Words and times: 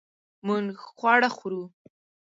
مونږ 0.45 0.67
خواړه 0.95 1.29
خورو 1.37 1.63